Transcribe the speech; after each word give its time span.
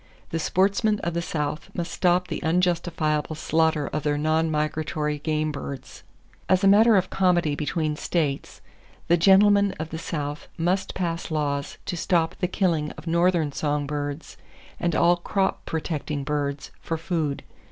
The 0.31 0.39
sportsmen 0.39 0.97
of 1.01 1.13
the 1.13 1.21
South 1.21 1.69
must 1.75 1.91
stop 1.91 2.27
the 2.27 2.41
unjustifiable 2.41 3.35
slaughter 3.35 3.85
of 3.89 4.01
their 4.01 4.17
non 4.17 4.49
migratory 4.49 5.19
game 5.19 5.51
birds. 5.51 6.01
As 6.49 6.63
a 6.63 6.67
matter 6.67 6.97
of 6.97 7.11
comity 7.11 7.53
between 7.53 7.95
states, 7.95 8.61
the 9.09 9.15
gentlemen 9.15 9.75
of 9.79 9.91
the 9.91 9.99
South 9.99 10.47
must 10.57 10.95
pass 10.95 11.29
laws 11.29 11.77
to 11.85 11.95
stop 11.95 12.33
the 12.39 12.47
killing 12.47 12.89
of 12.93 13.05
northern 13.05 13.51
song 13.51 13.85
birds 13.85 14.37
and 14.79 14.95
all 14.95 15.17
crop 15.17 15.67
protecting 15.67 16.23
birds, 16.23 16.71
for 16.81 16.97
food. 16.97 17.43